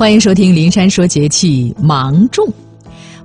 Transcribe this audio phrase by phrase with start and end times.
[0.00, 2.50] 欢迎收听《灵山说节气》芒种。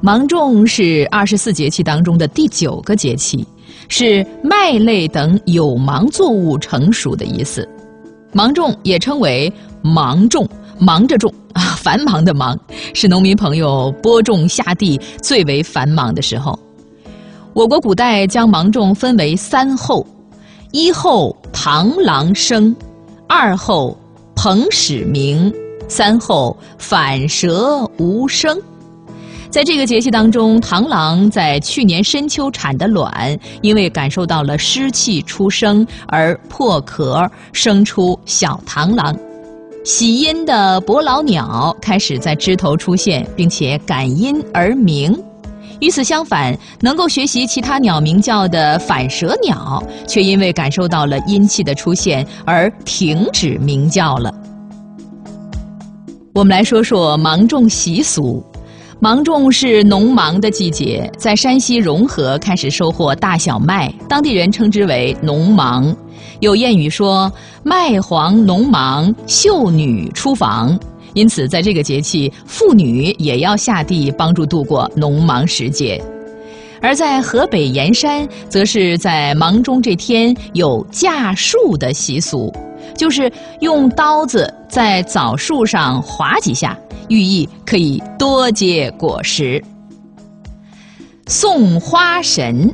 [0.00, 3.46] 芒种是二十四节气当中的第九个节气，
[3.88, 7.64] 是麦类等有芒作物成熟的意思。
[8.32, 9.52] 芒种也称为
[9.82, 12.58] 芒种，忙着种啊，繁忙的忙，
[12.92, 16.58] 是农民朋友播种下地最为繁忙的时候。
[17.52, 20.04] 我国古代将芒种分为三候：
[20.72, 22.74] 一候螳螂生，
[23.28, 23.96] 二候
[24.34, 25.54] 彭始鸣。
[25.88, 28.60] 三后反舌无声，
[29.50, 39.16] 在这个节气当中，螳螂在去年深秋产的卵，因为感受到了湿气出生而破壳生出小螳螂。
[39.84, 45.16] 喜阴的伯劳鸟开始在枝头出现，并且感阴而鸣。
[45.80, 54.34] 与此相反，能够学习其他鸟鸣叫的反舌鸟，却因为感受到了阴气的出现而停止鸣叫了。
[56.34, 58.44] 我们来说说芒种习俗。
[58.98, 65.96] 芒种是农忙的季节，在山西融合开始收获大小麦，当地人称之为农忙。
[66.40, 67.32] 有谚语说
[67.62, 70.76] “麦黄农忙，秀女出房”，
[71.14, 76.02] 因此在这个节气，妇女也要下地帮助度过农忙时节。
[76.80, 82.52] 而在河北盐山，则是在芒种这天有架树的习俗。
[82.96, 86.78] 就是用刀子在枣树上划几下，
[87.08, 89.62] 寓意可以多结果实。
[91.26, 92.72] 送花神，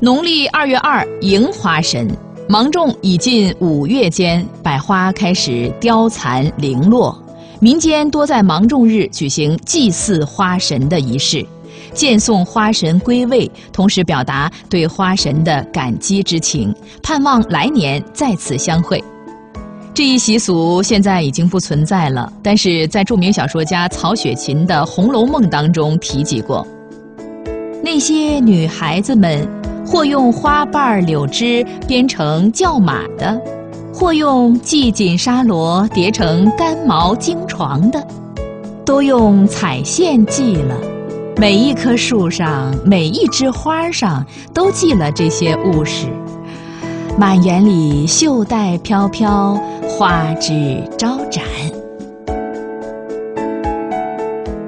[0.00, 2.08] 农历二月二迎花神，
[2.48, 7.16] 芒种已近五月间，百花开始凋残零落，
[7.60, 11.46] 民间多在芒种日举行祭祀花神的仪式，
[11.94, 16.74] 见送花神归位，同时表达对花神的感激之情，
[17.04, 19.02] 盼望来年再次相会。
[20.00, 26.66] 这一习俗现在已经不存在了，但是在著名小说家曹雪芹的《红楼梦》当中提及过。
[27.84, 29.46] 那些女孩子们，
[29.86, 33.38] 或用花瓣柳枝编成轿马的，
[33.92, 38.02] 或用系锦纱罗叠成干毛惊床的，
[38.86, 40.74] 都用彩线系了。
[41.36, 44.24] 每一棵树上，每一枝花上，
[44.54, 46.06] 都系了这些物事。
[47.20, 49.54] 满园里绣带飘飘，
[49.86, 51.44] 花枝招展。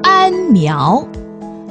[0.03, 1.03] 安苗，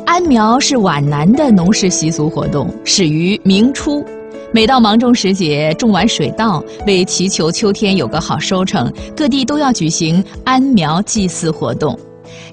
[0.08, 4.04] 安苗是皖南的农事习俗活动，始于明初。
[4.52, 11.96] 每到芒种时节，种完水稻，为祈求秋天有个好收成，各地都要举行安苗祭祀活动。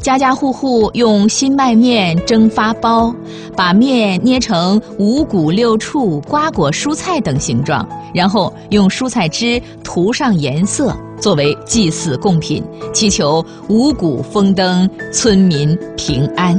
[0.01, 3.15] 家家户户用新麦面蒸发包，
[3.57, 12.65] 把面捏成五谷六畜、瓜果蔬菜等形状，然后用蔬菜汁涂上颜色，作为祭祀贡品，
[12.95, 16.59] 祈求五谷丰登、村民平安。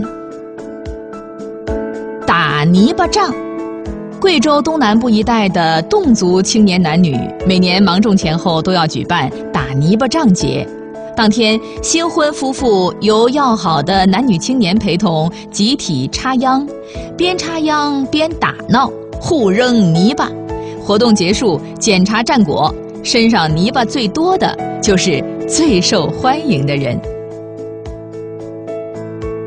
[2.27, 3.33] 打泥巴仗，
[4.19, 7.17] 贵州东南部一带的侗族青年男女，
[7.47, 10.67] 每年芒种前后都要举办打泥巴仗节。
[11.19, 16.65] 当天，新婚夫妇由要好的男女青年陪同，集体插秧，
[17.17, 20.31] 边插秧边打闹，互扔泥巴。
[20.81, 26.97] 活动结束，检查战果，身上泥巴最多的就是最受欢迎的人。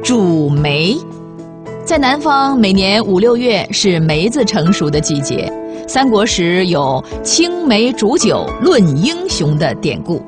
[0.04, 0.94] 煮梅，
[1.86, 5.50] 在南方，每年五六月是梅子成熟的季节。
[5.88, 10.22] 三国时有“青梅煮酒论英雄”的典故。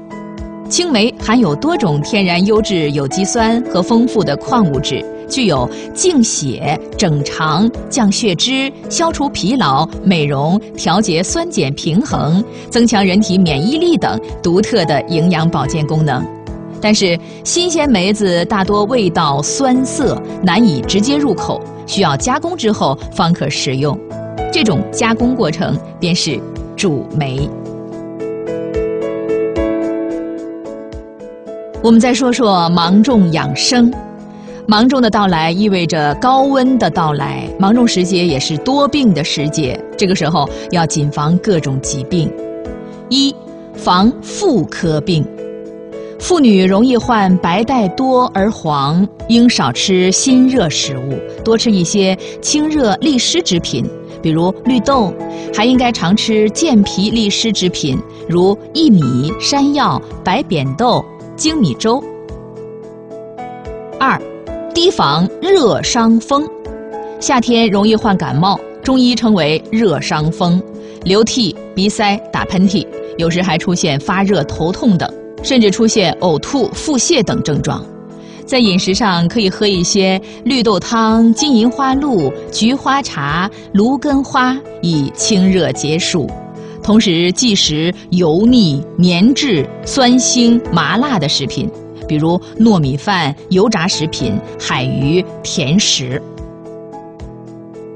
[0.69, 16.27] 青梅含有多种天然优质有机酸和丰富的矿物质，具有净血、整肠、降血脂、消除疲劳、美容、调节酸碱平衡、增强人体免疫力等独特的营养保健功能。
[16.81, 23.99] 但是，新鲜梅子大多味道酸涩，难以直接入口，需要加工之后方可食用。
[24.53, 26.39] 这种加工过程便是
[26.77, 27.49] 煮梅。
[31.85, 33.93] 我们再说说芒种养生。
[34.67, 39.79] 芒种的到来意味着高温的到来，芒种时节也是多病的时节。
[39.95, 42.33] 这个时候要谨防各种疾病。
[43.11, 43.37] 一，
[43.75, 45.23] 防妇科病。
[46.19, 53.85] 妇女容易患白带多而黄，应少吃辛热食物，多吃一些清热利湿之品，
[54.23, 55.13] 比如绿豆。
[55.55, 61.05] 还应该常吃健脾利湿之品，如薏米、山药、白扁豆。
[61.37, 62.03] 精米粥。
[63.99, 64.21] 二，
[64.75, 66.49] 提防热伤风。
[67.21, 70.63] 夏天容易患感冒，中医称为热伤风，
[71.05, 72.87] 流涕、鼻塞、打喷嚏，
[73.19, 75.09] 有时还出现发热、头痛等。
[75.43, 77.85] 甚至出现呕吐、腹泻等症状。
[78.47, 86.27] 在饮食上可以喝一些绿豆汤、金银花露、菊花茶、芦根花，以清热解暑。
[86.85, 91.67] 同时忌食油腻、粘滞、酸腥、麻辣的食品，
[92.07, 96.21] 比如糯米饭、油炸食品、海鱼、甜食。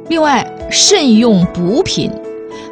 [0.08, 2.10] 另外，慎用补品。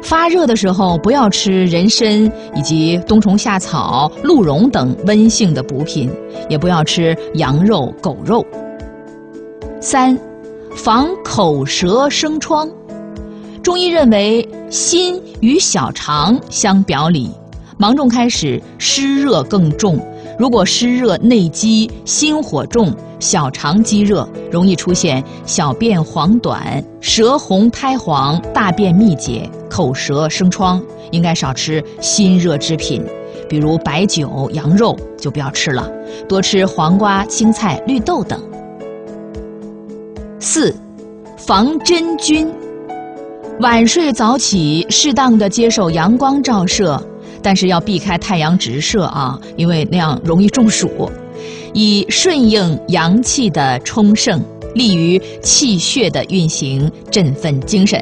[0.01, 6.09] 发热的时候不要吃人参以及冬虫夏草、鹿茸等温性的补品，
[6.49, 8.43] 也不要吃羊肉、狗肉。
[9.79, 10.17] 三，
[10.75, 12.67] 防口舌生疮。
[13.67, 17.29] 中医认为心与小肠相表里，
[17.77, 19.99] 芒种开始湿热更重。
[20.39, 30.81] 如果湿热内积，心火重，小肠积热，容易出现小便黄短、舌红苔黄、大便秘结、口舌生疮，
[31.11, 33.03] 应该少吃辛热之品，
[33.49, 35.91] 比如白酒、羊肉就不要吃了，
[36.29, 38.41] 多吃黄瓜、青菜、绿豆等。
[40.39, 40.73] 四，
[41.35, 42.49] 防真菌。
[43.59, 47.01] 晚睡早起，适当的接受阳光照射。
[47.41, 51.09] 但是要避开太阳直射啊，因为那样容易中暑。
[51.73, 54.39] 以顺应阳气的充盛，
[54.75, 57.99] 利于气血的运行，振奋精神。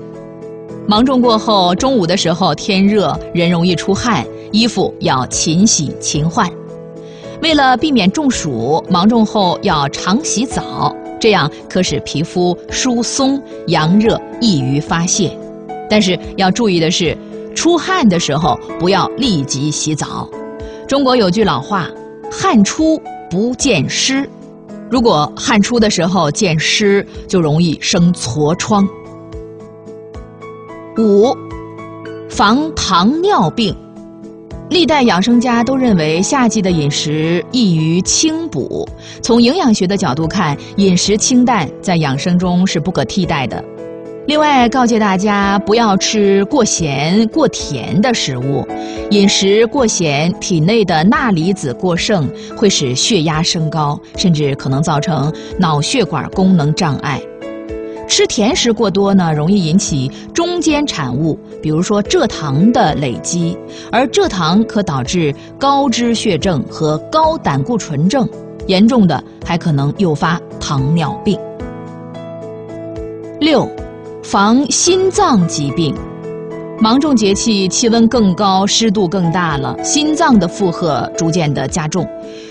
[0.87, 6.49] 芒种过后，中午的时候天热，人容易出汗，衣服要勤洗勤换。
[7.41, 15.31] 为了避免中暑，芒种后要常洗澡，这样可使皮肤疏松，阳热易于发泄。
[15.89, 17.17] 但是要注意的是。
[17.55, 20.29] 出汗的时候不要立即洗澡。
[20.89, 21.87] 中国有句老话
[22.29, 24.29] ：“汗出不见湿”，
[24.91, 28.85] 如果汗出的时候见湿，就容易生痤疮。
[30.97, 31.33] 五，
[32.29, 33.73] 防糖尿病。
[34.69, 38.85] 历代养生家都认为夏季的饮食易于清补。
[39.21, 43.63] 从营养学的角度看，饮食清淡在养生中是不可替代的。
[44.27, 48.67] 另外，告诫大家不要吃过咸、过甜的食物。
[49.11, 52.27] 饮食过咸，体内的钠离子过剩，
[52.57, 57.21] 会使血压升高，甚至可能造成脑血管功能障碍。
[58.07, 63.55] 吃甜食过多呢，容易引起中间产物，比如说蔗糖的累积，
[63.91, 68.27] 而蔗糖可导致高脂血症和高胆固醇症，
[68.65, 71.39] 严重的还可能诱发糖尿病。
[73.39, 73.69] 六。
[74.35, 75.95] 防心脏疾病，
[76.81, 82.05] 芒种节气气温更高，湿度更大了，心脏的负荷逐渐的加重。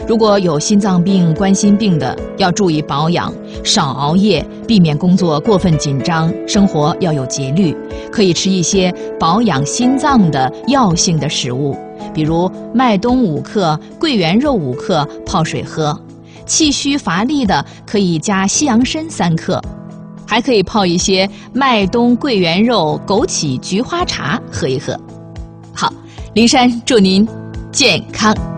[0.09, 3.31] 如果有心脏病、冠心病的，要注意保养，
[3.63, 7.77] 少熬夜，避免工作过分紧张，生活要有节律。
[8.11, 8.91] 可以吃一些
[9.21, 11.77] 保养心脏的药性的食物，
[12.15, 15.95] 比如麦冬五克、桂圆肉五克，泡水喝。
[16.47, 19.61] 气虚乏力的，可以加西洋参三克。
[20.27, 24.99] 还可以泡一些麦冬、桂圆肉、枸杞、菊花茶喝一喝。
[25.75, 25.93] 好，
[26.35, 27.27] 灵山祝您
[27.73, 28.54] 健康。